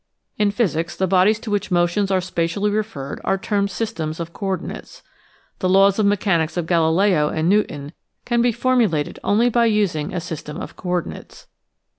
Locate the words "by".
9.49-9.67